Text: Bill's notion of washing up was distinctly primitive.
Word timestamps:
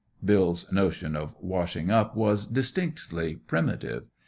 Bill's 0.25 0.71
notion 0.71 1.15
of 1.15 1.35
washing 1.39 1.91
up 1.91 2.15
was 2.15 2.47
distinctly 2.47 3.35
primitive. 3.35 4.05